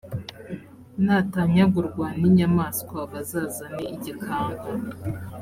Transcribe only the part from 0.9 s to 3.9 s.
natanyagurwa n’inyamaswa bazazane